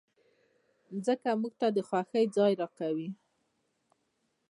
مځکه 0.93 1.29
موږ 1.41 1.53
ته 1.59 1.67
د 1.75 1.77
خوښۍ 1.87 2.25
ځای 2.37 2.53
راکوي. 2.61 3.09